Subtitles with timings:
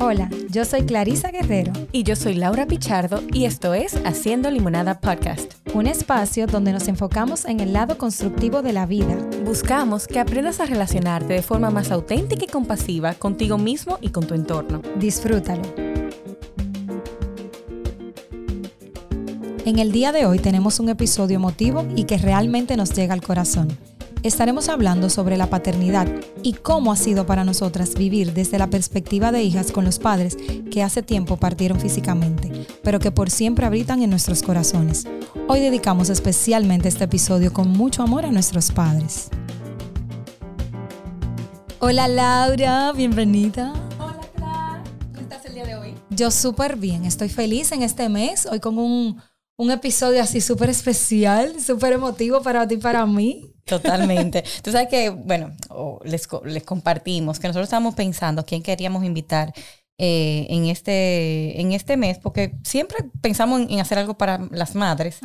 [0.00, 1.72] Hola, yo soy Clarisa Guerrero.
[1.90, 5.54] Y yo soy Laura Pichardo y esto es Haciendo Limonada Podcast.
[5.74, 9.16] Un espacio donde nos enfocamos en el lado constructivo de la vida.
[9.44, 14.24] Buscamos que aprendas a relacionarte de forma más auténtica y compasiva contigo mismo y con
[14.24, 14.82] tu entorno.
[15.00, 15.62] Disfrútalo.
[19.64, 23.22] En el día de hoy tenemos un episodio emotivo y que realmente nos llega al
[23.22, 23.76] corazón
[24.22, 26.08] estaremos hablando sobre la paternidad
[26.42, 30.36] y cómo ha sido para nosotras vivir desde la perspectiva de hijas con los padres
[30.70, 35.04] que hace tiempo partieron físicamente, pero que por siempre habitan en nuestros corazones.
[35.46, 39.28] Hoy dedicamos especialmente este episodio con mucho amor a nuestros padres.
[41.80, 43.72] Hola Laura, bienvenida.
[44.00, 45.94] Hola Clara, ¿cómo estás el día de hoy?
[46.10, 49.22] Yo súper bien, estoy feliz en este mes, hoy con un,
[49.56, 53.54] un episodio así súper especial, súper emotivo para ti y para mí.
[53.68, 54.42] Totalmente.
[54.62, 55.54] Tú sabes que, bueno,
[56.04, 59.52] les, les compartimos que nosotros estábamos pensando quién queríamos invitar
[60.00, 65.18] eh, en, este, en este mes, porque siempre pensamos en, hacer algo para las madres.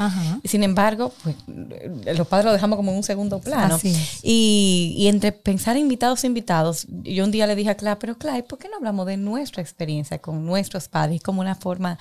[0.45, 3.77] Sin embargo, pues, los padres lo dejamos como en un segundo plano.
[4.23, 8.17] Y, y, entre pensar invitados e invitados, yo un día le dije a Clara, pero
[8.17, 11.99] Clara, ¿por qué no hablamos de nuestra experiencia con nuestros padres como una forma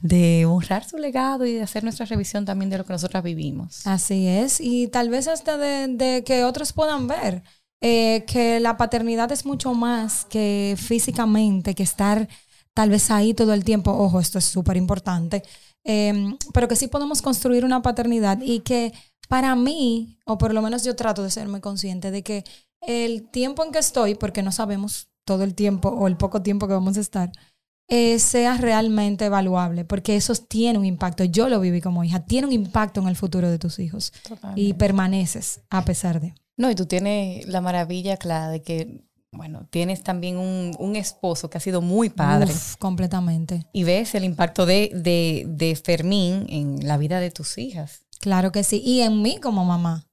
[0.00, 3.86] de honrar su legado y de hacer nuestra revisión también de lo que nosotras vivimos?
[3.86, 7.42] Así es, y tal vez hasta de, de que otros puedan ver
[7.86, 12.26] eh, que la paternidad es mucho más que físicamente, que estar
[12.72, 13.92] tal vez ahí todo el tiempo.
[13.92, 15.42] Ojo, esto es súper importante.
[15.84, 18.94] Em, pero que sí podemos construir una paternidad y que
[19.28, 22.44] para mí, o por lo menos yo trato de ser muy consciente de que
[22.80, 26.66] el tiempo en que estoy, porque no sabemos todo el tiempo o el poco tiempo
[26.66, 27.32] que vamos a estar,
[27.88, 31.24] eh, sea realmente evaluable, porque eso tiene un impacto.
[31.24, 34.14] Yo lo viví como hija, tiene un impacto en el futuro de tus hijos
[34.56, 36.34] y permaneces a pesar de.
[36.56, 41.58] No, y tú tienes la maravilla, Clara, de que, bueno, tienes también un, esposo que
[41.58, 42.52] ha sido muy padre.
[42.78, 43.66] completamente.
[43.72, 48.02] Y ves el impacto de, de, de Fermín en la vida de tus hijas.
[48.20, 50.06] Claro que sí, y en mí como mamá.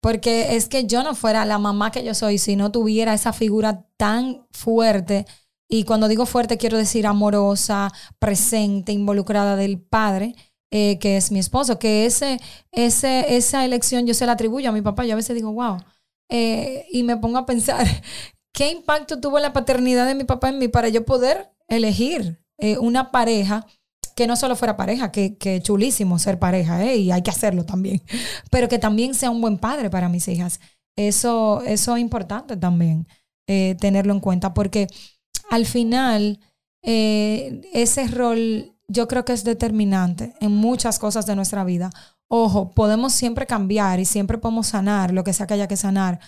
[0.00, 3.32] Porque es que yo no fuera la mamá que yo soy si no tuviera esa
[3.32, 5.26] figura tan fuerte.
[5.68, 10.34] Y cuando digo fuerte quiero decir amorosa, presente, involucrada del padre
[10.70, 12.38] eh, que es mi esposo, que ese,
[12.72, 15.06] ese, esa elección yo se la atribuyo a mi papá.
[15.06, 15.78] Yo a veces digo, wow,
[16.28, 17.86] eh, y me pongo a pensar,
[18.52, 22.76] ¿qué impacto tuvo la paternidad de mi papá en mí para yo poder elegir eh,
[22.78, 23.66] una pareja?
[24.14, 28.02] que no solo fuera pareja, que, que chulísimo ser pareja, y hay que hacerlo también,
[28.50, 30.58] pero que también sea un buen padre para mis hijas.
[30.96, 33.06] Eso, eso es importante también,
[33.46, 34.88] tenerlo en cuenta, porque
[35.50, 36.40] al final
[36.82, 41.90] ese rol yo creo que es determinante en muchas cosas de nuestra vida.
[42.26, 46.18] Ojo, podemos siempre cambiar y siempre podemos sanar lo que sea que haya que sanar.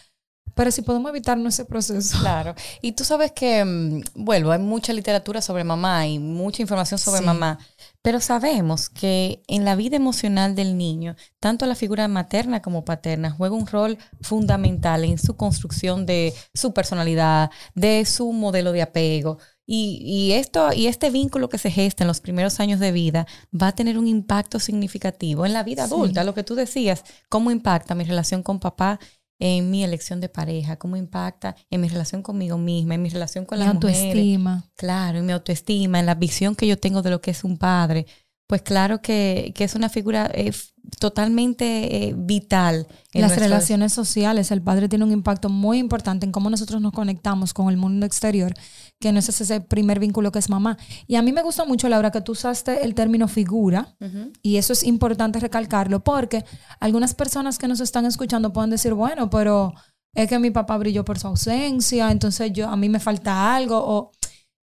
[0.55, 2.19] Pero si podemos evitarnos ese proceso.
[2.21, 2.55] Claro.
[2.83, 7.23] Y tú sabes que, mm, bueno, hay mucha literatura sobre mamá y mucha información sobre
[7.23, 7.59] mamá,
[8.03, 13.31] pero sabemos que en la vida emocional del niño, tanto la figura materna como paterna
[13.31, 19.39] juega un rol fundamental en su construcción de su personalidad, de su modelo de apego.
[19.73, 23.69] Y, esto, y este vínculo que se gesta en los primeros años de vida va
[23.69, 26.25] a tener un impacto significativo en la vida adulta.
[26.25, 28.99] Lo que tú decías, cómo impacta mi relación con papá
[29.39, 33.45] en mi elección de pareja, cómo impacta en mi relación conmigo misma, en mi relación
[33.45, 34.65] con la autoestima.
[34.75, 37.57] Claro, en mi autoestima, en la visión que yo tengo de lo que es un
[37.57, 38.07] padre.
[38.49, 40.51] Pues claro que, es una figura eh,
[40.99, 42.89] totalmente eh, vital.
[43.13, 46.93] En Las relaciones sociales, el padre tiene un impacto muy importante en cómo nosotros nos
[46.93, 48.53] conectamos con el mundo exterior,
[49.01, 50.77] que no es ese primer vínculo que es mamá.
[51.07, 53.97] Y a mí me gusta mucho, Laura, que tú usaste el término figura,
[54.43, 56.45] y eso es importante recalcarlo, porque
[56.79, 59.73] algunas personas que nos están escuchando pueden decir, bueno, pero
[60.15, 63.79] es que mi papá brilló por su ausencia, entonces yo a mí me falta algo,
[63.83, 64.13] o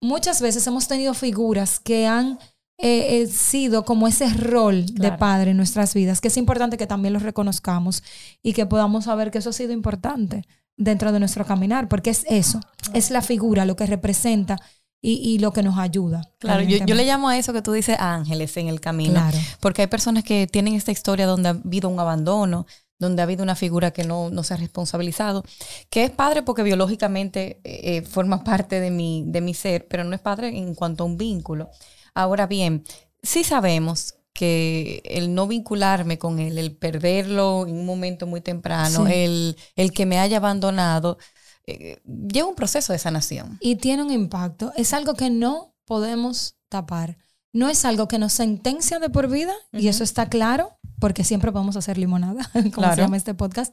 [0.03, 2.39] muchas veces hemos tenido figuras que han
[2.77, 7.15] he sido como ese rol de padre en nuestras vidas, que es importante que también
[7.15, 8.03] lo reconozcamos
[8.43, 10.45] y que podamos saber que eso ha sido importante
[10.77, 12.61] dentro de nuestro caminar, porque es eso,
[12.93, 14.61] es la figura, lo que representa
[15.07, 16.23] y, lo que nos ayuda.
[16.39, 19.23] Claro, yo, le llamo a eso que tú dices ángeles en el camino,
[19.61, 22.67] porque hay personas que tienen esta historia donde ha habido un abandono,
[22.99, 25.45] donde ha habido una figura que no, se ha responsabilizado,
[25.91, 30.15] que es padre porque biológicamente eh, forma parte de mi, de mi ser, pero no
[30.15, 31.69] es padre en cuanto a un vínculo.
[32.15, 32.85] Ahora bien,
[33.23, 39.07] sí sabemos que el no vincularme con él, el perderlo en un momento muy temprano,
[39.07, 41.19] el, el, que me haya abandonado,
[41.67, 43.57] eh, lleva un proceso de sanación.
[43.61, 44.73] Y tiene un impacto.
[44.77, 47.17] Es algo que no podemos tapar.
[47.53, 51.53] No es algo que nos sentencia de por vida, y eso está claro, porque siempre
[51.53, 53.73] podemos hacer limonada, como se llama este podcast,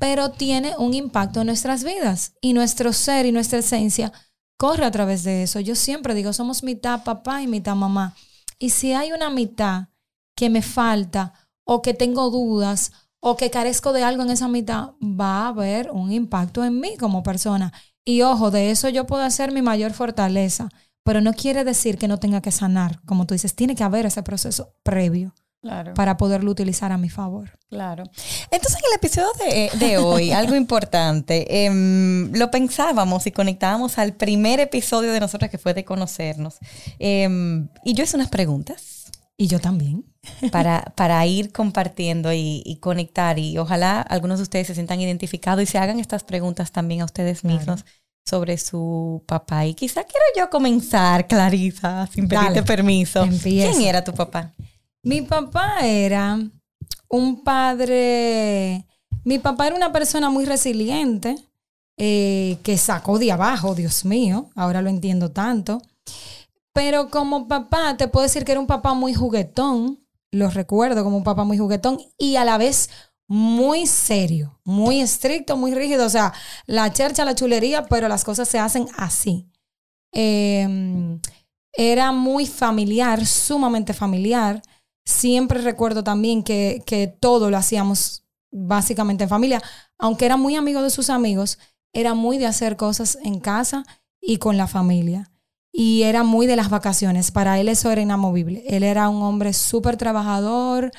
[0.00, 4.12] pero tiene un impacto en nuestras vidas y nuestro ser y nuestra esencia
[4.56, 5.60] corre a través de eso.
[5.60, 8.16] Yo siempre digo, somos mitad papá y mitad mamá.
[8.58, 9.88] Y si hay una mitad
[10.34, 11.32] que me falta
[11.64, 15.90] o que tengo dudas o que carezco de algo en esa mitad, va a haber
[15.90, 17.72] un impacto en mí como persona.
[18.04, 20.68] Y ojo, de eso yo puedo hacer mi mayor fortaleza,
[21.02, 23.00] pero no quiere decir que no tenga que sanar.
[23.04, 25.34] Como tú dices, tiene que haber ese proceso previo.
[25.94, 27.58] Para poderlo utilizar a mi favor.
[27.68, 28.04] Claro.
[28.50, 34.60] Entonces, en el episodio de, hoy, algo importante, em, lo pensábamos y conectábamos al primer
[34.60, 36.58] episodio de nosotros que fue de conocernos.
[36.98, 39.06] Em, y yo hice unas preguntas.
[39.38, 40.04] Y yo también.
[40.50, 43.38] Para, para ir compartiendo y, conectar.
[43.38, 47.04] Y ojalá algunos de ustedes se sientan identificados y se hagan estas preguntas también a
[47.04, 47.84] ustedes mismos
[48.24, 49.66] sobre su papá.
[49.66, 53.26] Y quizá quiero yo comenzar, Clarisa, sin pedirte permiso.
[53.42, 54.52] ¿Quién era tu papá?
[55.06, 56.36] Mi papá era
[57.08, 58.84] un padre,
[59.22, 61.36] mi papá era una persona muy resiliente,
[61.96, 65.80] eh, que sacó de abajo, Dios mío, ahora lo entiendo tanto.
[66.72, 71.18] Pero como papá, te puedo decir que era un papá muy juguetón, lo recuerdo como
[71.18, 72.90] un papá muy juguetón y a la vez
[73.28, 76.04] muy serio, muy estricto, muy rígido.
[76.04, 76.32] O sea,
[76.66, 79.48] la chercha, la chulería, pero las cosas se hacen así.
[80.10, 81.20] Em,
[81.72, 84.60] era muy familiar, sumamente familiar.
[85.06, 89.62] Siempre recuerdo también que, que todo lo hacíamos básicamente en familia.
[89.98, 91.58] Aunque era muy amigo de sus amigos,
[91.92, 93.84] era muy de hacer cosas en casa
[94.20, 95.30] y con la familia.
[95.72, 97.30] Y era muy de las vacaciones.
[97.30, 98.64] Para él eso era inamovible.
[98.66, 100.90] Él era un hombre súper trabajador,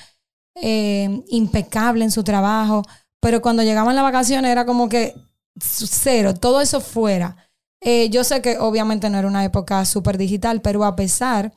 [0.56, 2.84] eh, impecable en su trabajo.
[3.20, 5.14] Pero cuando llegaban las vacaciones era como que
[5.60, 7.36] cero, todo eso fuera.
[7.82, 11.54] Eh, yo sé que obviamente no era una época súper digital, pero a pesar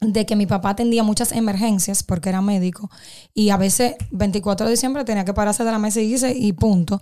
[0.00, 2.90] de que mi papá atendía muchas emergencias porque era médico
[3.32, 6.52] y a veces 24 de diciembre tenía que pararse de la mesa y irse y
[6.52, 7.00] punto.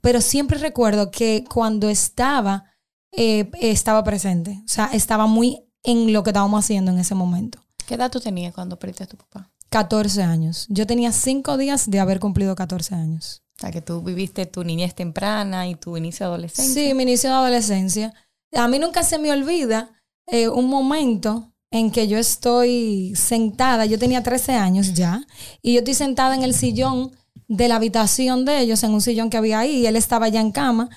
[0.00, 2.64] Pero siempre recuerdo que cuando estaba,
[3.12, 4.62] eh, estaba presente.
[4.64, 7.60] O sea, estaba muy en lo que estábamos haciendo en ese momento.
[7.86, 9.50] ¿Qué edad tú tenías cuando perdiste a tu papá?
[9.70, 10.66] 14 años.
[10.68, 13.42] Yo tenía 5 días de haber cumplido 14 años.
[13.56, 16.74] O sea, que tú viviste tu niñez temprana y tu inicio de adolescencia.
[16.74, 18.14] Sí, mi inicio de adolescencia.
[18.52, 19.90] A mí nunca se me olvida
[20.26, 25.26] eh, un momento en que yo estoy sentada, yo tenía 13 años ya,
[25.62, 27.12] y yo estoy sentada en el sillón
[27.48, 30.40] de la habitación de ellos, en un sillón que había ahí, y él estaba ya
[30.40, 30.90] en cama,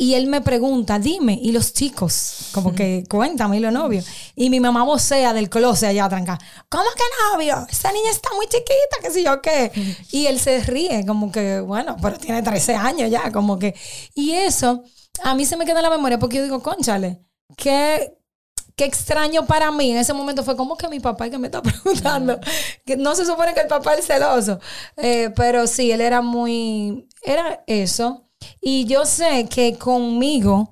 [0.00, 4.06] y él me pregunta, dime, y los chicos, como que cuéntame, y los novios.
[4.34, 6.38] Y mi mamá vocea del closet allá tranca,
[6.70, 7.02] ¿cómo que
[7.34, 7.66] novio?
[7.68, 9.70] Esta niña está muy chiquita, qué sé yo qué.
[10.10, 13.74] Y él se ríe, como que, bueno, pero tiene 13 años ya, como que.
[14.14, 14.84] Y eso,
[15.22, 17.20] a mí se me queda en la memoria porque yo digo, conchale,
[17.58, 18.16] qué,
[18.80, 21.60] qué extraño para mí en ese momento fue como que mi papá que me está
[21.62, 22.40] preguntando.
[22.86, 24.58] Que no se supone que el papá es celoso.
[24.96, 27.06] Eh, pero sí, él era muy.
[27.22, 28.30] Era eso.
[28.58, 30.70] Y yo sé que conmigo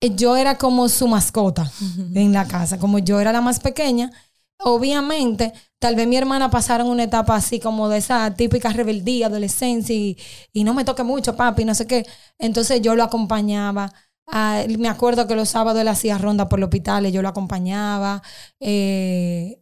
[0.00, 1.68] eh, yo era como su mascota
[2.14, 2.78] en la casa.
[2.78, 4.12] Como yo era la más pequeña,
[4.60, 9.96] obviamente, tal vez mi hermana pasaron una etapa así como de esa típica rebeldía, adolescencia
[9.96, 10.16] y,
[10.52, 12.06] y no me toque mucho, papi, no sé qué.
[12.38, 13.92] Entonces yo lo acompañaba
[14.32, 18.22] Ah, me acuerdo que los sábados él hacía ronda por los hospitales, yo lo acompañaba.
[18.60, 19.56] Eh,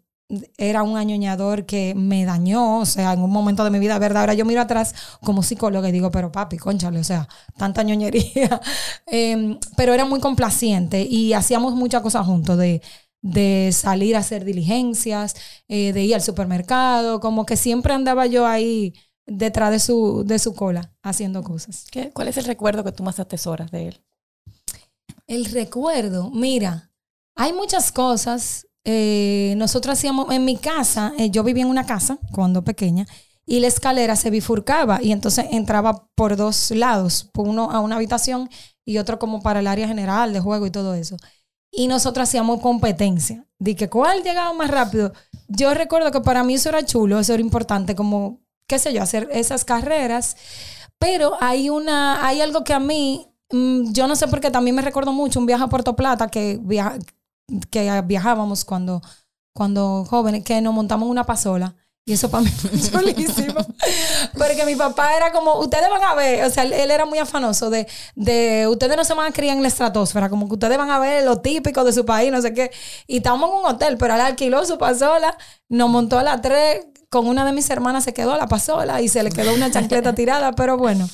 [0.59, 4.21] era un añoñador que me dañó, o sea, en un momento de mi vida, ¿verdad?
[4.23, 7.27] Ahora yo miro atrás como psicóloga y digo, pero papi, conchale, o sea,
[7.57, 8.61] tanta ñoñería.
[9.07, 12.83] Em, pero era muy complaciente y hacíamos muchas cosas juntos, de,
[13.23, 15.35] de salir a hacer diligencias,
[15.69, 18.93] eh, de ir al supermercado, como que siempre andaba yo ahí
[19.27, 21.87] detrás de su, de su cola haciendo cosas.
[21.91, 22.11] ¿Qué?
[22.13, 24.03] ¿Cuál es el recuerdo que tú más atesoras de él?
[25.29, 26.91] El recuerdo, mira,
[27.37, 28.67] hay muchas cosas.
[28.85, 33.07] Eh, nosotros hacíamos en mi casa, eh, yo vivía en una casa cuando pequeña,
[33.45, 38.49] y la escalera se bifurcaba y entonces entraba por dos lados, uno a una habitación
[38.87, 41.19] y otro como para el área general de juego y todo eso.
[41.71, 45.13] Y nosotros hacíamos competencia de que cuál llegaba más rápido.
[45.49, 49.03] Yo recuerdo que para mí eso era chulo, eso era importante, como, qué sé yo,
[49.03, 50.37] hacer esas carreras.
[50.99, 54.83] Pero hay una, hay algo que a mí yo no sé por qué también me
[54.83, 56.61] recuerdo mucho un viaje a Puerto Plata que,
[57.71, 59.03] que viajábamos cuando,
[59.55, 61.75] cuando jóvenes, que nos montamos una pasola.
[62.09, 63.61] Y eso para mí fue chulísimo.
[64.33, 67.69] Porque mi papá era como, ustedes van a ver, o sea, él, era muy afanoso
[67.69, 70.91] de, de, ustedes no se van a criar en la estratosfera, como que ustedes van
[70.91, 72.71] a ver lo típico de su país, no sé qué.
[73.07, 75.37] Y estábamos en un hotel, pero él alquiló su pasola,
[75.69, 79.09] nos montó a las tres, con una de mis hermanas se quedó la pasola y
[79.09, 81.07] se le quedó una chancleta tirada, pero bueno.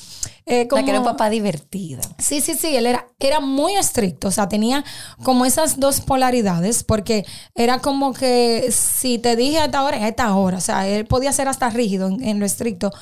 [0.47, 2.03] Eh, como, que era un papá divertido.
[2.19, 4.85] Sí, sí, sí, él era, era muy estricto, o sea, tenía
[5.23, 7.25] como esas dos polaridades, porque
[7.55, 11.07] era como que si te dije a esta hora, a esta hora, o sea, él
[11.07, 12.93] podía ser hasta rígido en, lo estricto,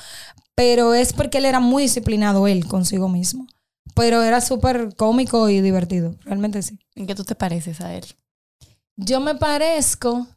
[0.55, 3.45] pero es porque él era muy disciplinado él consigo mismo.
[3.93, 6.79] pero era súper cómico y divertido, realmente sí.
[6.95, 8.05] ¿En qué tú te pareces a él?
[8.95, 10.27] Yo me parezco,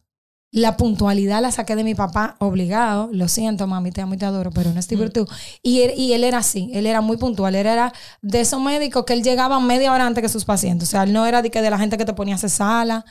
[0.56, 4.24] la puntualidad la saqué de mi papá obligado, lo siento mami, te amo y te
[4.24, 4.98] adoro, pero no es Mm.
[4.98, 5.28] virtud.
[5.62, 9.04] Y él, y él era así, él era muy puntual, él era de esos médicos
[9.04, 11.50] que él llegaba media hora antes que sus pacientes, o sea, él no era de,
[11.50, 13.04] que de la gente que te ponía a hacer sala,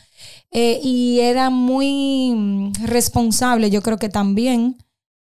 [0.51, 4.77] Eh, y era muy mm, responsable, yo creo que también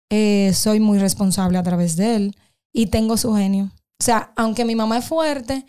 [0.09, 2.35] eh, soy muy responsable a través de él
[2.73, 3.65] y tengo su genio.
[4.01, 5.65] O sea, aunque mi mamá es fuerte,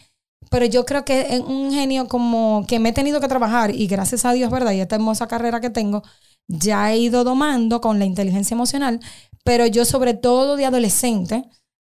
[0.50, 3.86] pero yo creo que es un genio como que me he tenido que trabajar y
[3.86, 4.72] gracias a Dios, ¿verdad?
[4.72, 6.02] Y esta hermosa carrera que tengo,
[6.50, 9.00] ya he ido domando con la inteligencia emocional,
[9.44, 11.44] pero yo sobre todo de adolescente,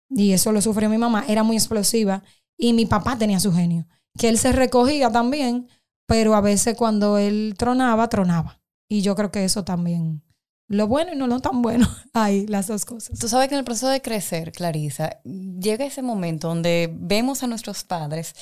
[0.10, 2.24] y eso lo sufrió mi mamá, era muy explosiva
[2.58, 5.68] y mi papá tenía su genio, que él se recogía también,
[6.08, 8.60] pero a veces cuando él tronaba, tronaba.
[8.88, 10.24] Y yo creo que eso también,
[10.68, 13.20] lo bueno y no lo tan bueno, hay las dos cosas.
[13.20, 17.48] Tú sabes que en el proceso de crecer, Clarisa, llega ese momento donde vemos a
[17.48, 18.34] nuestros padres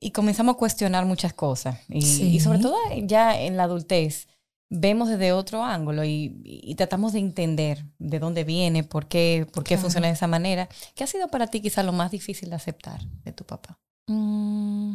[0.00, 1.78] y comenzamos a cuestionar muchas cosas.
[1.88, 2.22] Y, Sí.
[2.34, 4.26] y sobre todo ya en la adultez,
[4.70, 9.64] vemos desde otro ángulo y, y tratamos de entender de dónde viene, por qué, por
[9.64, 9.82] qué Claro.
[9.82, 10.68] funciona de esa manera.
[10.94, 13.78] ¿Qué ha sido para ti quizá lo más difícil de aceptar de tu papá?
[14.08, 14.94] Mm,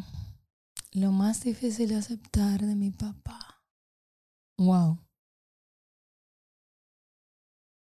[0.94, 3.40] lo más difícil de aceptar de mi papá.
[4.58, 5.00] Wow.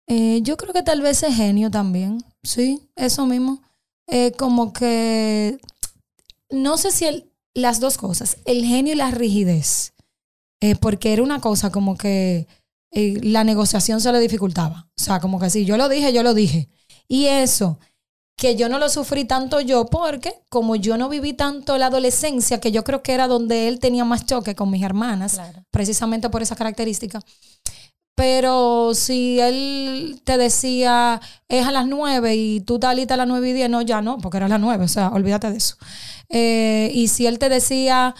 [0.08, 2.18] Eh, yo creo que tal vez es genio también.
[2.42, 3.62] Sí, eso mismo.
[4.06, 5.58] Eh, como que
[6.50, 9.94] no sé si el- las dos cosas, el genio y la rigidez.
[10.60, 12.46] Eh, porque era una cosa como que
[12.92, 14.88] eh, la negociación se le dificultaba.
[14.98, 16.68] O sea, como que si yo lo dije, yo lo dije.
[17.08, 17.78] Y eso,
[18.38, 22.60] que yo no lo sufrí tanto yo porque como yo no viví tanto la adolescencia,
[22.60, 25.62] que yo creo que era donde él tenía más choque con mis hermanas, Claro.
[25.70, 27.20] precisamente por esa característica.
[28.14, 33.24] Pero si él te decía, es a las nueve y tú tal y tal a
[33.24, 35.50] las nueve y diez, no, ya no, porque era a las nueve, o sea, olvídate
[35.50, 35.76] de eso.
[36.30, 38.14] Eh, y si él te decía,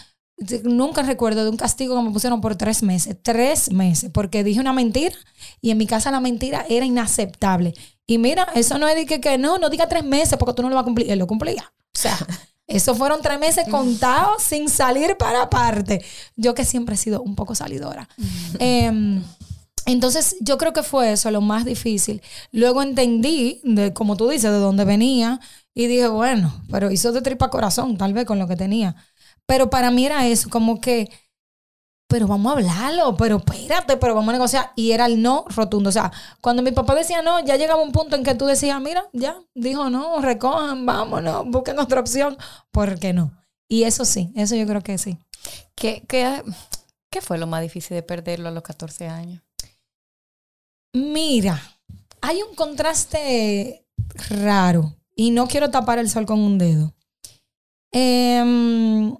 [0.63, 4.59] nunca recuerdo de un castigo que me pusieron por tres meses, tres meses, porque dije
[4.59, 5.15] una mentira
[5.61, 7.73] y en mi casa la mentira era inaceptable.
[8.05, 10.61] Y mira, eso no es de que, que no, no diga tres meses porque tú
[10.61, 11.11] no lo vas a cumplir.
[11.11, 11.73] Él lo cumplía.
[11.93, 12.17] O sea,
[12.67, 16.03] esos fueron tres meses contados sin salir para aparte.
[16.35, 18.07] Yo que siempre he sido un poco salidora.
[18.59, 19.21] Em,
[19.85, 22.21] entonces, yo creo que fue eso lo más difícil.
[22.51, 25.39] Luego entendí, de, como tú dices, de dónde venía
[25.73, 28.95] y dije, bueno, pero hizo de tripa corazón, tal vez con lo que tenía.
[29.47, 31.09] Pero para mí era eso, como que,
[32.07, 34.71] pero vamos a hablarlo, pero espérate, pero vamos a negociar.
[34.75, 35.89] Y era el no rotundo.
[35.89, 36.11] O sea,
[36.41, 39.39] cuando mi papá decía no, ya llegaba un punto en que tú decías, mira, ya,
[39.55, 42.37] dijo no, recojan, vámonos, busquen otra opción.
[42.71, 43.31] ¿Por qué no?
[43.69, 45.17] Y eso sí, eso yo creo que sí.
[45.75, 46.43] ¿Qué, qué,
[47.09, 49.41] qué fue lo más difícil de perderlo a los 14 años?
[50.93, 51.61] Mira,
[52.21, 53.85] hay un contraste
[54.29, 56.93] raro y no quiero tapar el sol con un dedo.
[57.91, 59.15] Em,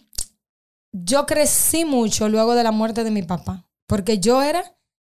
[0.92, 4.64] yo crecí mucho luego de la muerte de mi papá, porque yo era,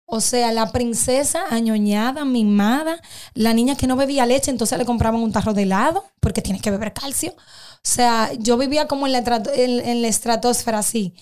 [0.06, 3.00] o sea, la princesa añoñada, mimada,
[3.34, 6.62] la niña que no bebía leche, entonces le compraban un tarro de helado, porque tienes
[6.62, 7.32] que beber calcio.
[7.32, 11.14] O sea, yo vivía como en la, en la estratosfera así.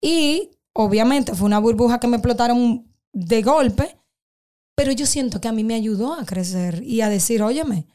[0.00, 3.98] Y obviamente fue una burbuja que me explotaron de golpe,
[4.74, 7.86] pero yo siento que a mí me ayudó a crecer y a decir, óyeme,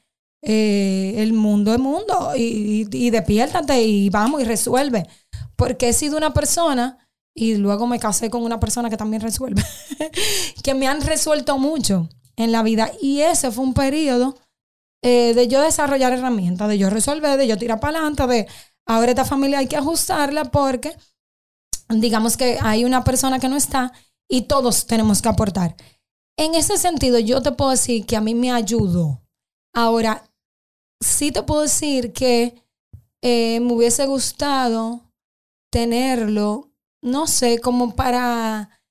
[0.43, 5.07] eh, el mundo es mundo y, y, y despiértate y vamos y resuelve.
[5.55, 6.97] Porque he sido una persona
[7.33, 9.63] y luego me casé con una persona que también resuelve,
[10.63, 12.91] que me han resuelto mucho en la vida.
[13.01, 14.37] Y ese fue un periodo
[15.01, 18.47] eh, de yo desarrollar herramientas, de yo resolver, de yo tirar para adelante, de
[18.85, 20.95] ahora esta familia hay que ajustarla porque
[21.89, 23.91] digamos que hay una persona que no está
[24.27, 25.75] y todos tenemos que aportar.
[26.37, 29.21] En ese sentido, yo te puedo decir que a mí me ayudó.
[29.73, 30.29] Ahora,
[30.99, 32.61] sí te puedo decir que
[33.21, 35.01] eh, me hubiese gustado
[35.75, 38.81] tenerlo, no sé, como para,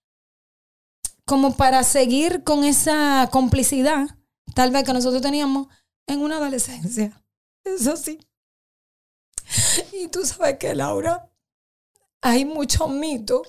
[1.25, 4.19] como para seguir con esa complicidad,
[4.55, 5.69] tal vez que nosotros teníamos
[6.07, 7.25] en una adolescencia.
[7.65, 8.19] Eso sí.
[9.95, 11.33] Y tú sabes que, Laura,
[12.21, 13.43] hay mucho mito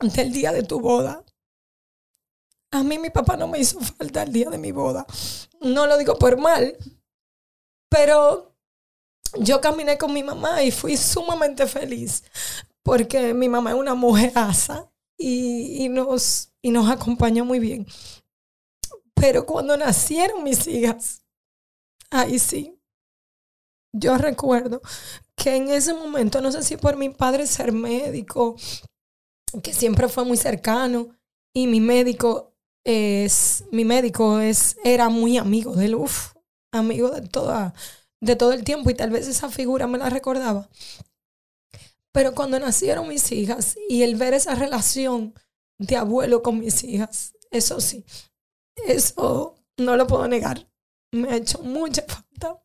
[0.00, 1.24] del día de tu boda.
[2.72, 5.06] A mí mi papá no me hizo falta el día de mi boda.
[5.60, 6.76] No lo digo por mal,
[7.88, 8.57] pero
[9.40, 12.22] yo caminé con mi mamá y fui sumamente feliz
[12.82, 17.86] porque mi mamá es una mujeraza y, y, nos, y nos acompañó muy bien.
[19.14, 21.22] Pero cuando nacieron mis hijas,
[22.10, 22.80] ahí sí,
[23.92, 24.80] yo recuerdo
[25.34, 28.56] que en ese momento, no sé si por mi padre ser médico,
[29.62, 31.08] que siempre fue muy cercano,
[31.54, 32.54] y mi médico
[32.84, 36.34] es, mi médico es, era muy amigo de él, uf,
[36.72, 37.74] amigo de toda,
[38.20, 40.68] de todo el tiempo y tal vez esa figura me la recordaba.
[42.12, 45.34] Pero cuando nacieron mis hijas y el ver esa relación
[45.78, 48.04] de abuelo con mis hijas, eso sí,
[48.86, 50.68] eso no lo puedo negar.
[51.12, 52.60] Me ha hecho mucha falta.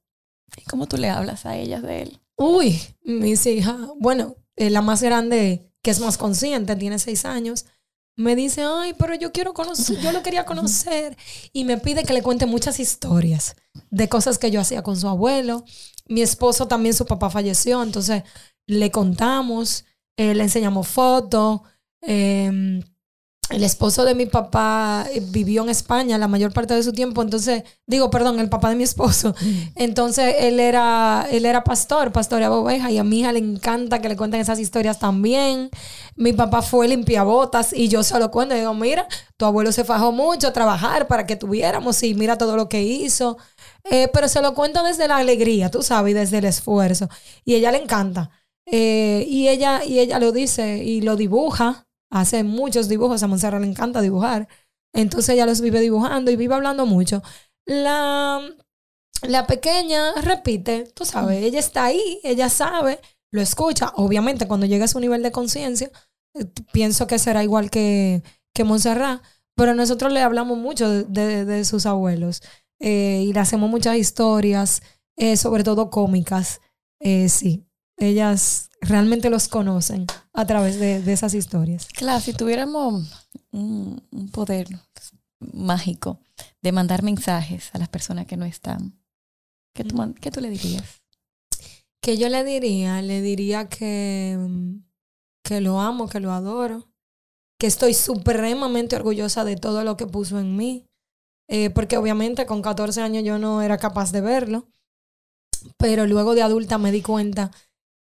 [0.57, 2.21] ¿Y cómo tú le hablas a ellas de él?
[2.35, 7.65] Uy, mis hijas, bueno, eh, la más grande, que es más consciente, tiene seis años,
[8.15, 11.17] me dice, ay, pero yo quiero conocer, yo lo quería conocer.
[11.51, 13.55] Y me pide que le cuente muchas historias
[13.89, 15.63] de cosas que yo hacía con su abuelo.
[16.07, 18.23] Mi esposo también, su papá falleció, entonces
[18.67, 19.85] le contamos,
[20.17, 21.61] eh, le enseñamos fotos.
[22.01, 22.81] Eh,
[23.49, 27.21] el esposo de mi papá eh, vivió en España la mayor parte de su tiempo,
[27.21, 29.35] entonces, digo, perdón, el papá de mi esposo.
[29.75, 34.09] Entonces, él era, él era pastor, pastoreaba ovejas, y a mi hija le encanta que
[34.09, 35.69] le cuenten esas historias también.
[36.15, 38.55] Mi papá fue limpiabotas y yo se lo cuento.
[38.55, 39.07] Y digo, mira,
[39.37, 42.81] tu abuelo se fajó mucho a trabajar para que tuviéramos y mira todo lo que
[42.81, 43.37] hizo.
[43.83, 47.09] Eh, pero se lo cuento desde la alegría, tú sabes, y desde el esfuerzo.
[47.43, 48.31] Y a ella le encanta.
[48.65, 53.59] Eh, y, ella, y ella lo dice y lo dibuja hace muchos dibujos, a Montserrat
[53.59, 54.47] le encanta dibujar,
[54.93, 57.23] entonces ella los vive dibujando y vive hablando mucho.
[57.65, 58.39] La,
[59.23, 62.99] la pequeña repite, tú sabes, ella está ahí, ella sabe,
[63.31, 65.89] lo escucha, obviamente cuando llega a su nivel de conciencia,
[66.35, 68.21] eh, pienso que será igual que,
[68.53, 69.23] que Montserrat,
[69.55, 72.43] pero nosotros le hablamos mucho de, de, sus abuelos
[72.79, 74.83] eh, y le hacemos muchas historias,
[75.17, 76.61] eh, sobre todo cómicas,
[77.27, 77.65] sí
[77.97, 81.87] ellas realmente los conocen a través de, esas historias.
[81.93, 84.67] Claro, si tuviéramos un, poder
[85.39, 86.19] mágico
[86.61, 88.99] de mandar mensajes a las personas que no están,
[89.73, 91.01] ¿qué tú, ¿qué tú le dirías?
[92.01, 94.37] Que yo le diría, le diría que,
[95.43, 96.89] que lo amo, que lo adoro,
[97.57, 100.85] que estoy supremamente orgullosa de todo lo que puso en mí,
[101.47, 104.67] eh, porque obviamente con 14 años yo no era capaz de verlo,
[105.77, 107.51] pero luego de adulta me di cuenta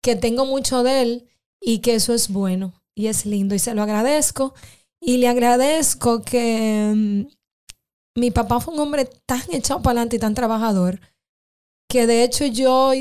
[0.02, 1.30] que tengo mucho de él
[1.62, 4.54] y que eso es bueno y es lindo y se lo agradezco.
[5.00, 10.20] Y le agradezco que mm, mi papá fue un hombre tan echado para adelante y
[10.20, 11.00] tan trabajador
[11.90, 12.92] que de hecho yo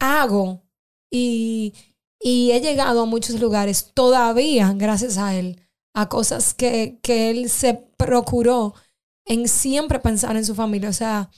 [0.00, 0.62] hago
[1.10, 1.74] y,
[2.20, 5.60] y he llegado a muchos lugares todavía gracias a él,
[5.94, 8.74] a cosas que, que él se procuró
[9.24, 10.88] en siempre pensar en su familia.
[10.88, 11.30] O sea,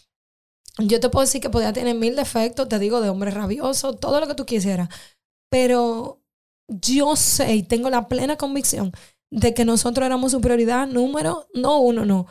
[0.79, 4.21] yo te puedo decir que podía tener mil defectos, te digo, de hombre rabioso, todo
[4.21, 4.88] lo que tú quisieras.
[5.51, 6.21] Pero
[6.69, 8.93] yo sé y tengo la plena convicción
[9.31, 12.27] de que nosotros éramos su prioridad número, no uno, no,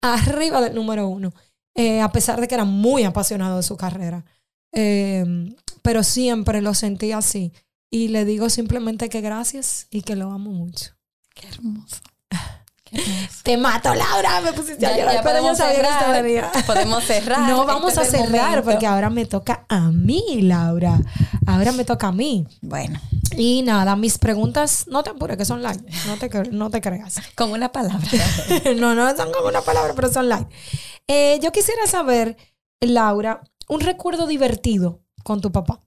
[0.00, 1.32] arriba del número uno.
[1.74, 4.24] Eh, a pesar de que era muy apasionado de su carrera.
[4.72, 7.52] Em, pero siempre lo sentí así.
[7.90, 10.94] Y le digo simplemente que gracias y que lo amo mucho.
[11.34, 12.00] Qué hermoso.
[13.42, 14.40] Te mato, Laura.
[14.40, 16.52] Me pusiste a llorar, podemos cerrar.
[16.66, 17.48] Podemos cerrar.
[17.48, 20.98] No vamos a cerrar porque ahora me toca a mí, Laura.
[21.46, 22.46] Ahora me toca a mí.
[22.60, 23.00] Bueno.
[23.36, 25.80] Y nada, mis preguntas, no te apures, que son light.
[26.06, 27.20] No te, no te creas.
[27.34, 28.08] Con una palabra.
[28.76, 30.48] no, no son con una palabra, pero son light.
[31.06, 32.36] Eh, yo quisiera saber,
[32.80, 35.82] Laura, un recuerdo divertido con tu papá.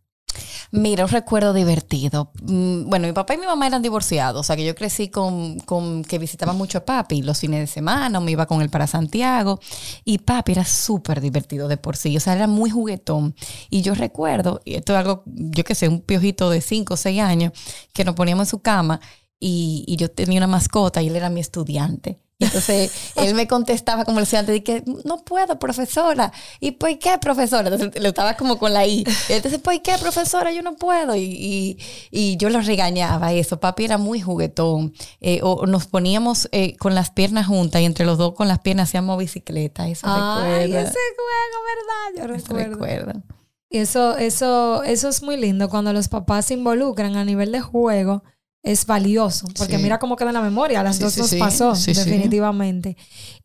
[0.74, 2.32] Mira, un recuerdo divertido.
[2.44, 5.60] Mm, bueno, mi papá y mi mamá eran divorciados, o sea que yo crecí con,
[5.60, 8.88] con que visitaba mucho a papi los fines de semana, me iba con él para
[8.88, 9.60] Santiago
[10.06, 13.36] y papi era súper divertido de por sí, o sea, era muy juguetón.
[13.70, 16.98] Y yo recuerdo, y esto es algo, yo qué sé, un piojito de 5 o
[16.98, 17.52] 6 años,
[17.94, 19.02] que nos poníamos en su cama
[19.42, 22.20] y, y yo tenía una mascota y él era mi estudiante.
[22.42, 26.32] Entonces él me contestaba como el estudiante, que no puedo, profesora.
[26.60, 27.70] ¿Y por qué, profesora?
[27.70, 29.04] Entonces le estaba como con la I.
[29.30, 30.52] Entonces, ¿por qué, profesora?
[30.52, 31.16] Yo no puedo.
[31.16, 31.78] Y,
[32.12, 33.60] y, yo lo regañaba eso.
[33.60, 34.94] Papi era muy juguetón.
[35.20, 38.60] Eh, o nos poníamos eh, con las piernas juntas y entre los dos con las
[38.60, 39.88] piernas hacíamos bicicleta.
[39.88, 42.18] Eso Ay, ese juego, ¿verdad?
[42.18, 42.72] Yo recuerdo.
[42.72, 43.24] recuerdo.
[43.70, 47.62] Y eso, eso, eso es muy lindo cuando los papás se involucran a nivel de
[47.62, 48.24] juego
[48.64, 52.96] es valioso, porque mira cómo queda en la memoria, a las dos nos pasó, definitivamente.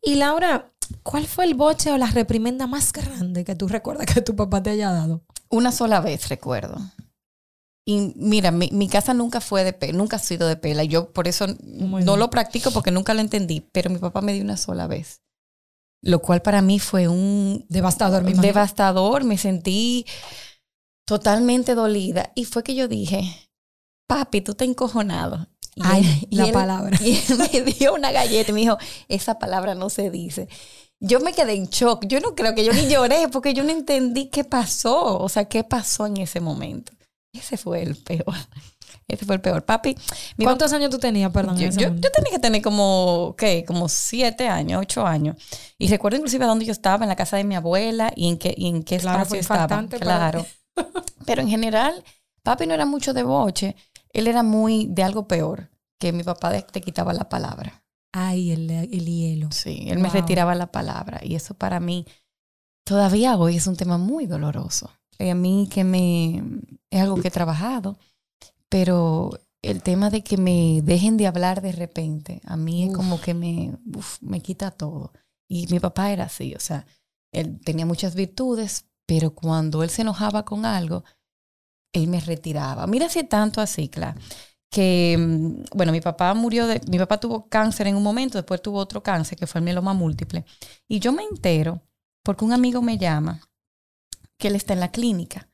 [0.01, 0.71] Y Laura,
[1.03, 4.61] ¿cuál fue el boche o la reprimenda más grande que tú recuerdas que tu papá
[4.61, 5.23] te haya dado?
[5.49, 6.77] Una sola vez recuerdo.
[7.87, 10.83] Y mira, mi, casa nunca fue de pela, nunca ha sido de pela.
[10.83, 13.61] Y yo por eso no lo practico porque nunca lo entendí.
[13.71, 15.21] Pero mi papá me dio una sola vez.
[16.03, 17.65] Lo cual para mí fue un...
[17.69, 19.23] Devastador, mi Devastador.
[19.23, 20.05] Me sentí
[21.05, 22.33] totalmente dolida.
[22.35, 23.46] Y fue que yo dije,
[24.07, 25.47] papi, tú te encojonado.
[25.75, 26.97] Y Ay, la palabra.
[27.03, 27.21] Y
[27.53, 30.49] él me dio una galleta y me dijo, esa palabra no se dice.
[30.99, 32.05] Yo me quedé en shock.
[32.07, 35.19] Yo no creo que yo ni lloré porque yo no entendí qué pasó.
[35.19, 36.93] O sea, qué pasó en ese momento.
[37.31, 38.35] Ese fue el peor.
[39.07, 39.63] Ese fue el peor.
[39.63, 39.95] Papi.
[40.41, 41.57] ¿Cuántos años tú tenías, perdón?
[41.57, 43.63] Yo, yo, tenía que tener como, ¿qué?
[43.65, 45.37] Como siete años, ocho años.
[45.77, 48.53] Y recuerdo inclusive dónde yo estaba, en la casa de mi abuela y en qué,
[48.57, 49.87] y en qué Claro, espacio estaba.
[49.87, 50.45] Claro.
[51.25, 52.03] Pero en general,
[52.43, 53.75] papi no era mucho de boche.
[54.13, 57.83] Él era muy de algo peor, que mi papá te quitaba la palabra.
[58.13, 59.49] Ay, el, el hielo.
[59.51, 61.19] Sí, él me retiraba la palabra.
[61.23, 62.05] Y eso para mí,
[62.85, 64.91] todavía hoy es un tema muy doloroso.
[65.19, 66.43] Y a mí que me,
[66.89, 67.97] es algo que he trabajado,
[68.69, 73.19] pero el tema de que me dejen de hablar de repente, a mí es como
[73.19, 75.11] que me, uf, me quita todo.
[75.49, 76.85] Y mi papá era así, o sea,
[77.31, 81.03] él tenía muchas virtudes, pero cuando él se enojaba con algo,
[81.97, 82.87] él me retiraba.
[82.87, 84.19] Mira es tanto así, claro,
[84.69, 88.61] que, mm, bueno, mi papá murió de, mi papá tuvo cáncer en un momento, después
[88.61, 90.45] tuvo otro cáncer, que fue el mieloma múltiple.
[90.87, 91.81] Y yo me entero
[92.23, 93.41] porque un amigo me llama
[94.37, 95.49] que él está en la clínica.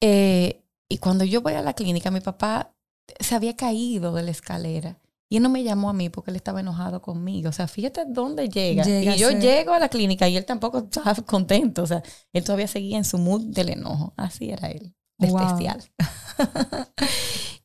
[0.00, 2.74] Eh, y cuando yo voy a la clínica, mi papá
[3.18, 5.00] se había caído de la escalera.
[5.28, 7.48] Y él no me llamó a mí porque él estaba enojado conmigo.
[7.48, 8.88] O sea, fíjate dónde llega.
[8.88, 11.82] Y yo llego a la clínica y él tampoco estaba contento.
[11.82, 14.14] O sea, él todavía seguía en su mood del enojo.
[14.16, 14.94] Así era él.
[15.18, 15.40] De Wow.
[15.44, 15.90] especial.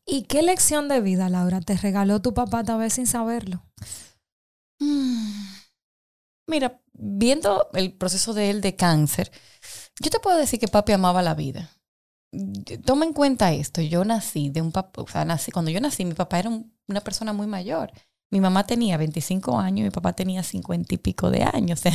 [0.05, 3.63] ¿Y qué lección de vida, Laura, te regaló tu papá tal vez sin saberlo?
[6.47, 9.31] Mira, viendo el proceso de él de cáncer,
[10.01, 11.69] yo te puedo decir que papi amaba la vida.
[12.85, 16.05] Toma en cuenta esto, yo nací de un papá, o sea, nací, cuando yo nací,
[16.05, 17.91] mi papá era un- una persona muy mayor.
[18.31, 21.79] Mi mamá tenía 25 años y mi papá tenía 50 y pico de años.
[21.85, 21.93] O sea,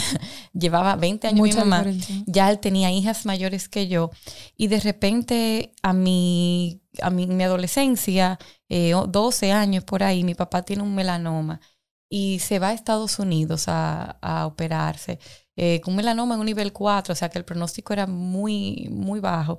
[0.52, 1.78] llevaba 20 años Mucha mi mamá.
[1.84, 2.24] diferencia.
[2.26, 4.10] Ya él tenía hijas mayores que yo.
[4.56, 10.24] Y de repente, a mi, a mi, mi adolescencia, eh, o- 12 años por ahí,
[10.24, 11.60] mi papá tiene un melanoma
[12.08, 15.18] y se va a Estados Unidos a, a operarse
[15.56, 19.20] eh, con melanoma en un nivel 4, o sea que el pronóstico era muy, muy
[19.20, 19.58] bajo.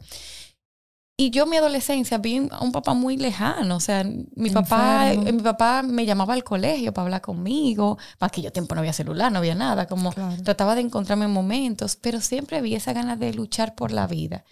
[1.20, 4.04] Y yo en mi adolescencia vi a un papá muy lejano, o sea,
[4.36, 8.76] mi papá, eh, mi papá me llamaba al colegio para hablar conmigo, para aquello tiempo
[8.76, 10.36] no había celular, no había nada, como Claro.
[10.44, 14.46] trataba de encontrarme en momentos, pero siempre vi esa ganas de luchar por la vida.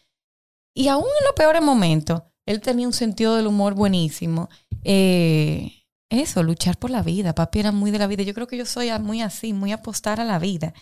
[0.73, 4.49] Y aún en los peores momentos, él tenía un sentido del humor buenísimo.
[4.83, 5.71] Eh,
[6.09, 7.33] eso, luchar por la vida.
[7.35, 8.23] Papi era muy de la vida.
[8.23, 10.73] Yo creo que yo soy muy así, muy apostar a la vida.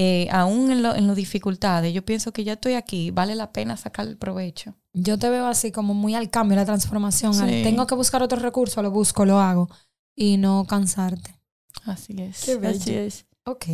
[0.00, 3.50] Eh, aún en, lo- en las dificultades, yo pienso que ya estoy aquí, vale la
[3.52, 4.76] pena sacar el provecho.
[4.92, 7.32] Yo te veo así como muy al cambio, a la transformación.
[7.40, 9.68] al tengo que buscar otro recurso, lo busco, lo hago.
[10.14, 11.40] Y no cansarte.
[11.84, 12.44] Así es.
[12.44, 12.76] Qué bello.
[12.80, 13.26] Así es.
[13.44, 13.66] Ok.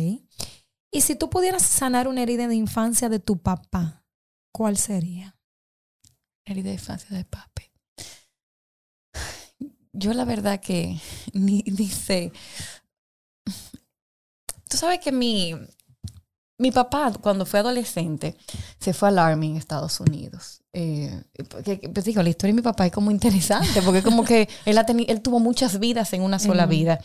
[0.91, 4.03] Y si tú pudieras sanar una herida de infancia de tu papá,
[4.51, 5.37] ¿cuál sería?
[6.43, 7.71] Herida de infancia de papi.
[9.93, 10.99] Yo la verdad que
[11.33, 12.31] ni, ni sé.
[14.69, 15.53] Tú sabes que mi,
[16.57, 18.37] mi papá, cuando fue adolescente,
[18.79, 20.61] se fue al Army en Estados Unidos.
[20.73, 24.47] Eh, porque, pues digo, la historia de mi papá es como interesante, porque como que
[24.65, 26.69] él, ha él tuvo muchas vidas en una sola Mm.
[26.69, 26.99] vida.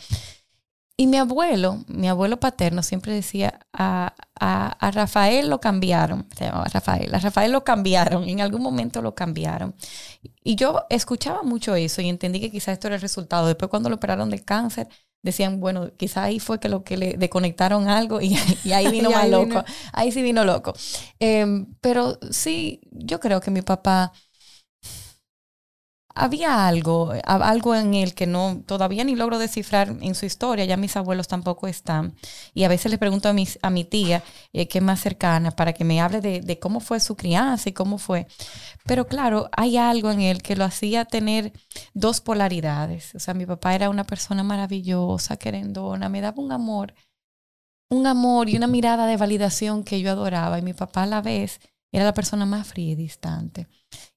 [0.97, 6.45] Y mi abuelo, mi abuelo paterno siempre decía, a, a, a Rafael lo cambiaron, se
[6.45, 9.73] llamaba Rafael, a Rafael lo cambiaron, en algún momento lo cambiaron.
[10.43, 13.47] Y yo escuchaba mucho eso y entendí que quizás esto era el resultado.
[13.47, 14.87] Después cuando lo operaron del cáncer,
[15.23, 19.09] decían, bueno, quizás ahí fue que lo que le desconectaron algo y, y ahí vino
[19.09, 19.63] Y más ahí loco.
[19.63, 19.65] vino.
[19.93, 20.73] Ahí sí vino loco.
[21.19, 24.13] Em, pero sí, yo creo que mi papá
[26.13, 30.65] había algo, algo en él que no todavía ni logro descifrar en su historia.
[30.65, 32.15] Ya mis abuelos tampoco están.
[32.53, 35.51] Y a veces le pregunto a, mis, a mi tía, eh, que es más cercana,
[35.51, 38.27] para que me hable de, de cómo fue su crianza y cómo fue.
[38.85, 41.53] Pero claro, hay algo en él que lo hacía tener
[41.93, 43.13] dos polaridades.
[43.15, 46.93] O sea, mi papá era una persona maravillosa, querendona, me daba un amor,
[47.89, 50.57] un amor y una mirada de validación que yo adoraba.
[50.59, 51.59] Y mi papá a la vez
[51.91, 53.67] era la persona más fría y distante.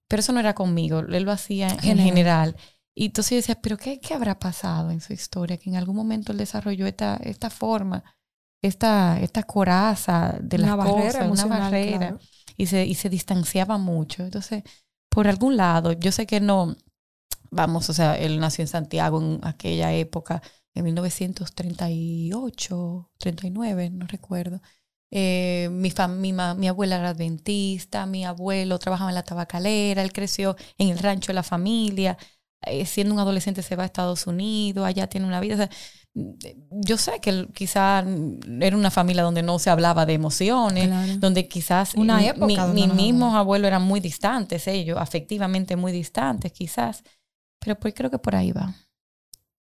[0.08, 2.04] Pero eso no era conmigo, él lo hacía en General.
[2.06, 2.56] general.
[2.94, 5.56] Y entonces yo decía, pero qué, ¿qué habrá pasado en su historia?
[5.56, 8.04] Que en algún momento él desarrolló esta, esta forma,
[8.62, 12.18] esta, esta coraza de barrera cosas, una barrera claro.
[12.56, 14.22] Y se, y se distanciaba mucho.
[14.24, 14.62] Entonces,
[15.08, 16.76] por algún lado, yo sé que no,
[17.50, 20.42] vamos, o sea, él nació en Santiago en aquella época,
[20.74, 24.60] en 1938, 39, no recuerdo.
[25.10, 30.02] Eh, mi, fam- mi, ma- mi abuela era adventista, mi abuelo trabajaba en la tabacalera,
[30.02, 32.18] él creció en el rancho de la familia,
[32.62, 35.68] eh, siendo un adolescente se va a Estados Unidos, allá tiene una vida.
[36.14, 38.04] Yo sé que él quizá
[38.60, 41.16] era una familia donde no se hablaba de emociones, Claro.
[41.18, 44.98] donde quizás Una mi- época mi- donde mis no- mismos abuelos eran muy distantes, ellos,
[45.00, 47.02] afectivamente muy distantes quizás,
[47.58, 48.74] pero pues creo que por ahí va.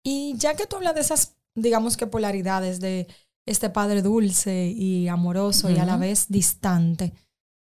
[0.03, 3.08] Y ya que tú hablas de esas, digamos que polaridades de
[3.47, 7.13] este padre dulce y amoroso y a la vez distante,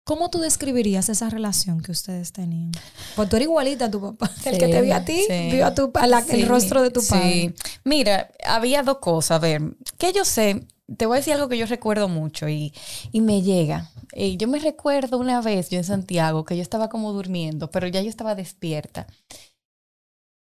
[0.05, 2.71] ¿Cómo tú describirías esa relación que ustedes tenían?
[3.15, 4.29] Pues tú eres igualita a tu papá.
[4.45, 5.91] el que te vio a ti, vio a tu,
[6.29, 7.55] el rostro de tu padre.
[7.83, 9.37] Mira, había dos cosas.
[9.37, 9.63] A ver,
[9.97, 12.71] que yo sé, te voy a decir algo que yo recuerdo mucho y,
[13.11, 13.89] y me llega.
[14.13, 17.87] Y yo me recuerdo una vez, yo en Santiago, que yo estaba como durmiendo, pero
[17.87, 19.07] ya yo estaba despierta.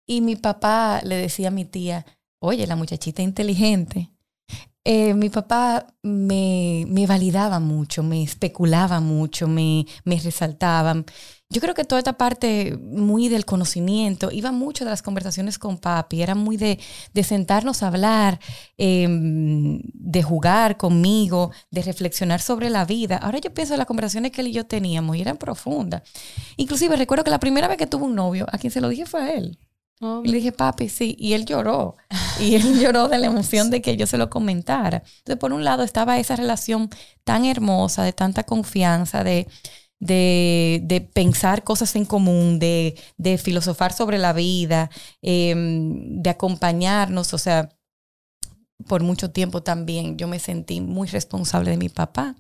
[0.07, 2.05] Y mi papá le decía a mi tía,
[2.39, 4.11] oye, la muchachita inteligente.
[4.87, 11.03] Eh, mi papá me, me, validaba mucho, me especulaba mucho, me, me resaltaba.
[11.49, 15.79] Yo creo que toda esta parte muy del conocimiento iba mucho de las conversaciones con
[15.79, 16.79] papi, era muy de,
[17.15, 18.41] de sentarnos a hablar,
[18.77, 23.17] em, de jugar conmigo, de reflexionar sobre la vida.
[23.17, 26.03] Ahora yo pienso en las conversaciones que él y yo teníamos y eran profundas.
[26.57, 29.07] Inclusive recuerdo que la primera vez que tuve un novio, a quien se lo dije
[29.07, 29.59] fue a él.
[30.01, 31.17] Y le dije, papi, sí.
[31.19, 31.97] Y él lloró.
[32.41, 35.03] Y él lloró de la emoción de que yo se lo comentara.
[35.19, 36.91] Entonces, por un lado, estaba esa relación
[37.25, 39.47] tan hermosa, de tanta confianza, de,
[40.01, 44.91] de, pensar cosas en común, de, de filosofar sobre la vida,
[45.23, 47.33] em, de acompañarnos.
[47.33, 47.71] O sea,
[48.87, 52.37] por mucho tiempo también yo me sentí muy responsable de mi papá.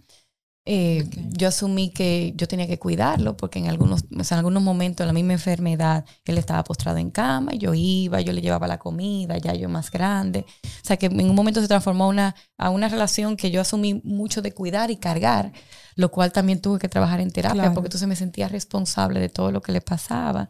[0.66, 5.08] Eh, yo asumí que yo tenía que cuidarlo porque en algunos, en algunos momentos, en
[5.08, 8.78] la misma enfermedad, él estaba postrado en cama, y yo iba, yo le llevaba la
[8.78, 10.46] comida, ya yo más grande.
[10.64, 14.00] O sea que en un momento se transformó una, a una relación que yo asumí
[14.04, 15.52] mucho de cuidar y cargar,
[15.96, 19.52] lo cual también tuve que trabajar en terapia porque entonces me sentía responsable de todo
[19.52, 20.48] lo que le pasaba.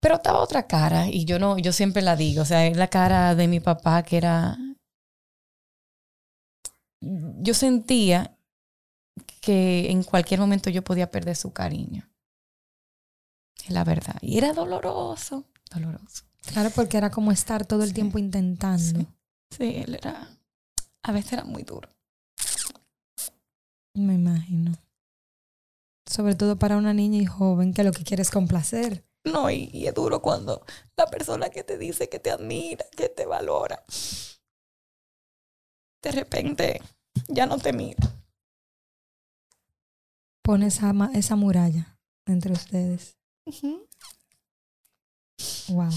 [0.00, 2.88] Pero estaba otra cara y yo no, yo siempre la digo, o sea, es la
[2.88, 4.58] cara de mi papá que era
[7.00, 8.35] yo sentía
[9.46, 12.10] que en cualquier momento yo podía perder su cariño.
[13.64, 14.16] Es la verdad.
[14.20, 16.24] Y era doloroso, doloroso.
[16.52, 19.06] Claro, porque era como estar todo el tiempo intentando.
[19.56, 19.76] Sí.
[19.84, 20.28] él era,
[21.04, 21.88] a veces era muy duro.
[23.94, 24.72] Me imagino.
[26.10, 29.04] Sobre todo para una niña y joven que lo que quiere es complacer.
[29.22, 30.64] No, y, y, es duro cuando
[30.96, 33.84] la persona que te dice que te admira, que te valora,
[36.02, 36.80] de repente
[37.28, 38.16] ya no te mira
[40.46, 43.16] pone esa, esa muralla entre ustedes.
[45.68, 45.90] Wow,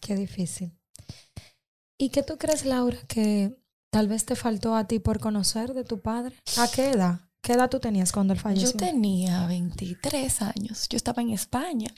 [0.00, 0.72] qué difícil.
[1.98, 3.58] ¿Y qué tú crees, Laura, que
[3.90, 6.36] tal vez te faltó a ti por conocer de tu padre?
[6.56, 7.20] ¿A qué edad?
[7.42, 8.70] ¿Qué edad tú tenías cuando él falleció?
[8.70, 10.88] Yo tenía 23 años.
[10.88, 11.92] Yo estaba en España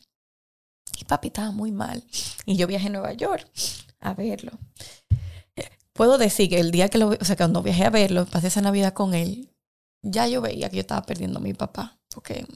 [0.99, 2.03] y papi estaba muy mal.
[2.47, 3.47] Y yo viajé a Nueva York
[4.01, 4.53] a verlo.
[5.93, 8.61] Puedo decir que el día que lo, o sea, cuando viajé a verlo, pasé esa
[8.61, 9.56] Navidad con él,
[10.11, 12.47] ya yo veía que yo estaba perdiendo a mi papá, porque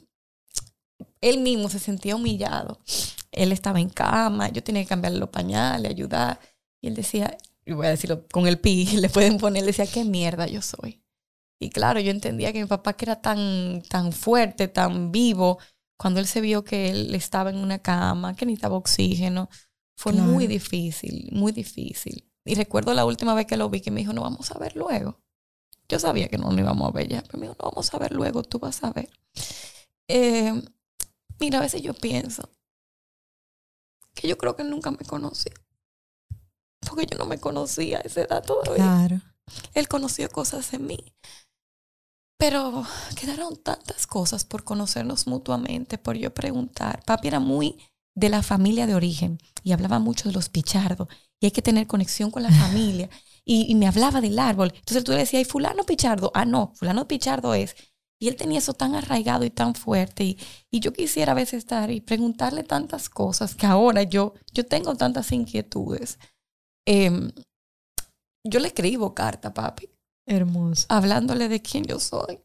[1.21, 2.79] él mismo se sentía humillado.
[3.31, 6.39] Él estaba en cama, yo tenía que cambiarle los pañales, ayudar.
[6.81, 10.03] Y él decía, y voy a decirlo con el pi, le pueden poner, decía, qué
[10.03, 11.01] mierda yo soy.
[11.59, 15.59] Y claro, yo entendía que mi papá que era tan, tan fuerte, tan vivo,
[15.97, 19.49] cuando él se vio que él estaba en una cama, que necesitaba oxígeno,
[19.95, 22.27] fue muy difícil, muy difícil.
[22.43, 24.75] Y recuerdo la última vez que lo vi que me dijo, no vamos a ver
[24.75, 25.21] luego.
[25.91, 27.97] Yo sabía que no nos íbamos a ver ya, pero me dijo, no vamos a
[27.97, 29.09] ver luego, tú vas a ver.
[30.07, 30.53] Eh,
[31.37, 32.47] mira, a veces yo pienso
[34.13, 35.51] que yo creo que nunca me conocía.
[36.79, 38.75] Porque yo no me conocía a esa edad todavía.
[38.75, 39.21] Claro.
[39.73, 41.13] Él conoció cosas en mí.
[42.37, 42.85] Pero
[43.19, 47.03] quedaron tantas cosas por conocernos mutuamente, por yo preguntar.
[47.03, 47.77] Papi era muy
[48.15, 51.09] de la familia de origen y hablaba mucho de los pichardos.
[51.41, 53.09] Y hay que tener conexión con la familia
[53.53, 54.71] y, me hablaba del árbol.
[54.73, 56.31] Entonces tú le decías, ¿y fulano pichardo?
[56.33, 57.75] Ah, no, fulano pichardo es.
[58.19, 60.23] Y él tenía eso tan arraigado y tan fuerte.
[60.23, 64.65] Y, y, yo quisiera a veces estar y preguntarle tantas cosas que ahora yo, yo
[64.65, 66.17] tengo tantas inquietudes.
[66.87, 67.31] Em,
[68.47, 69.89] yo le escribo carta, papi.
[70.25, 70.85] Hermoso.
[70.89, 72.39] Hablándole de quién yo soy.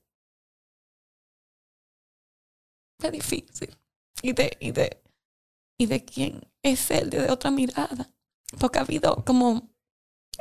[3.03, 3.77] Es difícil.
[4.23, 5.03] Y de, y de,
[5.79, 8.11] y de quién es él desde otra mirada.
[8.59, 9.76] Porque ha habido como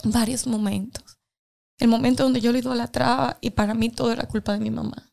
[0.03, 1.19] varios momentos.
[1.77, 5.11] El momento donde yo lo idolatraba y para mí todo era culpa de mi mamá.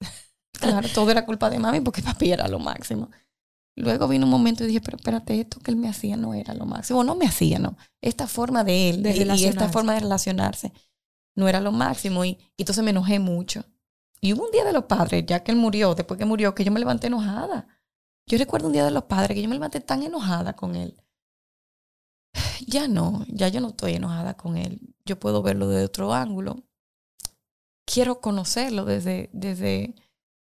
[0.52, 3.10] Claro, todo era culpa de mami porque papi era lo máximo.
[3.76, 6.54] Luego vino un momento y dije, pero espérate, esto que él me hacía no era
[6.54, 7.02] lo máximo.
[7.02, 7.76] No me hacía, no.
[8.00, 9.06] Esta forma de él
[9.36, 10.72] y esta forma de relacionarse
[11.34, 12.24] no era lo máximo.
[12.24, 13.64] Y, y, entonces me enojé mucho.
[14.20, 16.64] Y hubo un día de los padres, ya que él murió, después que murió, que
[16.64, 17.66] yo me levanté enojada.
[18.26, 21.03] Yo recuerdo un día de los padres que yo me levanté tan enojada con él
[22.66, 24.80] ya no, ya yo no estoy enojada con él.
[25.04, 26.64] Yo puedo verlo de otro ángulo.
[27.86, 29.94] Quiero conocerlo desde, desde,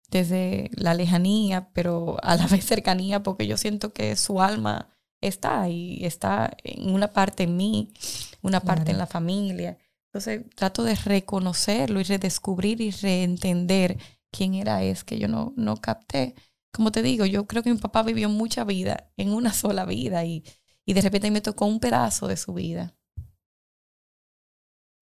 [0.10, 4.89] desde la lejanía, pero a la vez cercanía, porque yo siento que su alma
[5.22, 7.93] está ahí, está en una parte en mí,
[8.41, 9.78] una parte en la familia.
[10.08, 13.98] Entonces trato de reconocerlo y redescubrir y reentender
[14.32, 16.36] quién era es que yo no, no capté.
[16.72, 20.24] Como te digo, yo creo que mi papá vivió mucha vida en una sola vida
[20.26, 20.43] y,
[20.89, 22.95] y de repente me tocó un pedazo de su vida.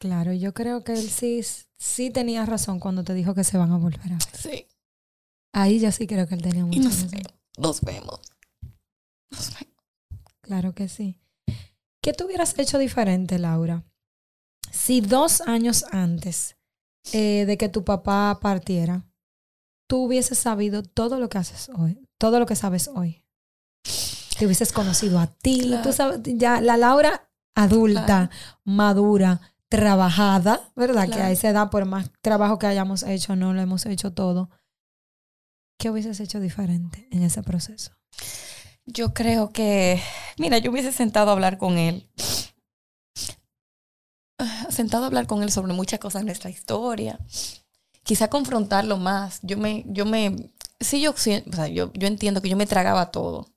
[0.02, 1.42] Claro, yo creo que él sí,
[1.78, 4.36] sí tenía razón cuando te dijo que se van a volver a ver.
[4.38, 4.68] Sí.
[5.54, 7.22] Ahí yo sí creo que él tenía mucha Y nos, razón.
[7.58, 8.20] nos vemos.
[9.32, 9.76] Nos vemos.
[10.42, 11.22] Claro que sí.
[12.04, 13.86] ¿Qué tú hubieras hecho diferente, Laura?
[14.70, 16.58] Si dos años antes
[17.14, 19.06] eh, de que tu papá partiera,
[19.90, 23.24] tú hubieses sabido todo lo que haces hoy, todo lo que sabes hoy.
[24.38, 25.84] Te hubieses conocido a ti, Claro.
[25.84, 28.30] tú sabes, ya la Laura adulta,
[28.64, 31.06] madura, trabajada, ¿verdad?
[31.08, 31.34] Que a Claro.
[31.34, 34.50] esa edad, por más trabajo que hayamos hecho, no lo hemos hecho todo.
[35.80, 37.92] ¿Qué hubieses hecho diferente en ese proceso?
[38.86, 40.02] Yo creo que,
[40.38, 42.10] mira, yo hubiese sentado a hablar con él.
[44.70, 47.20] Sentado a hablar con él sobre muchas cosas de nuestra historia.
[48.04, 49.40] Quizá confrontarlo más.
[49.42, 53.12] Yo me, yo me, sí, yo, o sea, yo, yo entiendo que yo me tragaba
[53.12, 53.52] todo.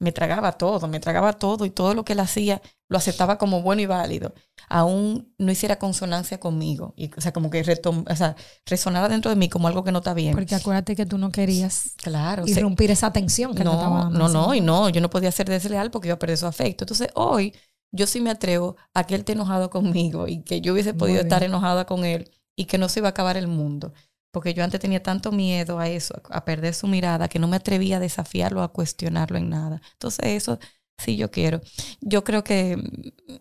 [0.00, 3.62] Me tragaba todo, me tragaba todo y todo lo que él hacía lo aceptaba como
[3.62, 4.34] bueno y válido.
[4.68, 6.94] Aún no hiciera consonancia conmigo.
[6.96, 8.34] Y, o sea, como que retom- o sea,
[8.66, 10.32] resonara dentro de mí como algo que no está bien.
[10.34, 12.46] Porque acuérdate que tú no querías claro.
[12.46, 15.30] se- irrumpir esa tensión que te estaba no, no, no, y no, yo no podía
[15.32, 16.84] ser desleal porque iba a perder su afecto.
[16.84, 17.54] Entonces hoy
[17.92, 21.20] yo sí me atrevo a que él esté enojado conmigo y que yo hubiese podido
[21.20, 23.92] estar enojada con él y que no se iba a acabar el mundo.
[24.32, 27.56] Porque yo antes tenía tanto miedo a eso, a perder su mirada, que no me
[27.56, 29.82] atrevía a desafiarlo, a cuestionarlo en nada.
[29.92, 30.58] Entonces eso
[30.98, 31.60] sí yo quiero.
[32.00, 33.34] Yo creo que mm,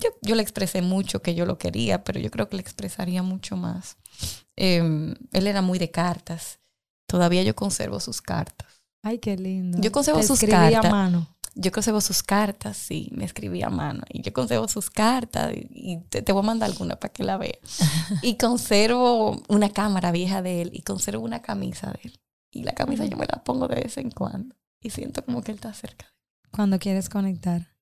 [0.00, 3.22] yo, yo le expresé mucho que yo lo quería, pero yo creo que le expresaría
[3.22, 3.96] mucho más.
[4.56, 6.60] Eh, él era muy de cartas.
[7.06, 8.82] Todavía yo conservo sus cartas.
[9.02, 9.78] Ay, qué lindo.
[9.80, 10.84] Yo conservo Te sus cartas.
[10.84, 11.37] a mano.
[11.60, 14.02] Yo conservo sus cartas, sí, me escribí a mano.
[14.08, 17.24] Y yo conservo sus cartas y, y te, te voy a mandar alguna para que
[17.24, 17.58] la veas.
[18.22, 22.20] y conservo una cámara vieja de él y conservo una camisa de él.
[22.50, 24.54] Y la camisa yo me la pongo de vez en cuando.
[24.80, 26.14] Y siento como que él está cerca.
[26.50, 27.74] Cuando quieres conectar.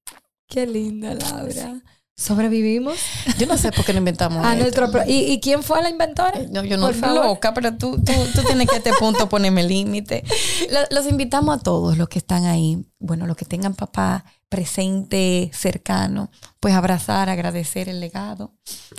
[0.49, 1.83] Qué linda, Laura.
[2.19, 2.99] ¿Sobrevivimos
[3.39, 4.45] Yo no sé por qué lo inventamos.
[4.45, 4.91] a nuestro...
[4.91, 6.33] pro- ¿Y, y quién fue la inventora?
[6.51, 9.63] No, yo no soy loca, pero tú, tú, tú tienes que a este punto ponerme
[9.65, 10.25] límite.
[10.73, 15.51] Lo- Los invitamos a todos los que están ahí, bueno, los que tengan papá presente,
[15.53, 18.55] cercano, pues abrazar, agradecer el legado,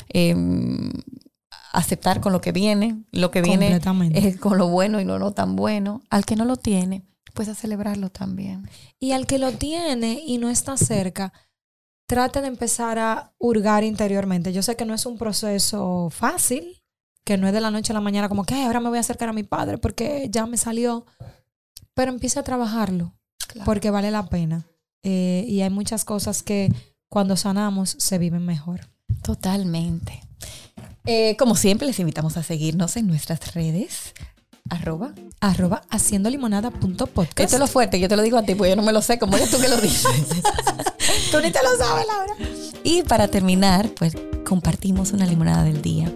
[0.10, 0.36] eh,
[1.74, 3.80] aceptar con lo que viene, lo que viene
[4.14, 6.02] es con lo bueno y no lo tan bueno.
[6.12, 7.04] Al que no lo tiene,
[7.34, 8.70] pues a celebrarlo también.
[9.00, 11.34] Y al que lo tiene y no está cerca,
[12.08, 14.54] trate de empezar a hurgar interiormente.
[14.54, 16.82] Yo sé que no es un proceso fácil,
[17.24, 18.98] que no es de la noche a la mañana como que "Ay, ahora me voy
[18.98, 21.06] a acercar a mi padre porque ya me salió,
[21.94, 23.14] pero empiece a trabajarlo
[23.66, 24.66] porque vale la pena.
[25.04, 26.72] Eh, y hay muchas cosas que
[27.10, 28.82] cuando sanamos se viven mejor.
[29.22, 30.22] Totalmente.
[31.06, 34.14] Eh, como siempre, les invitamos a seguirnos en nuestras redes.
[34.70, 35.14] Arroba.
[35.40, 37.40] Arroba haciendo limonada.podcast.
[37.40, 39.02] Esto es lo fuerte, yo te lo digo a ti, porque yo no me lo
[39.02, 40.12] sé, como eres tú que lo dices.
[41.32, 42.34] Tú ni te lo sabes, Laura.
[42.84, 44.14] y para terminar, pues
[44.46, 46.12] compartimos una limonada del día.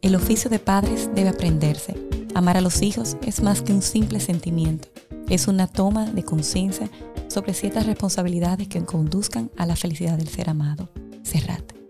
[0.00, 1.94] El oficio de padres debe aprenderse.
[2.34, 4.88] Amar a los hijos es más que un simple sentimiento.
[5.28, 6.90] Es una toma de conciencia
[7.28, 10.88] sobre ciertas responsabilidades que conduzcan a la felicidad del ser amado.
[11.24, 11.83] Cerrate.